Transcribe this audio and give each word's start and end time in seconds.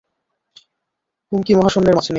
হুমকি 1.31 1.51
মহাশূন্যের 1.55 1.95
মাঝে 1.95 2.03
নেই। 2.03 2.09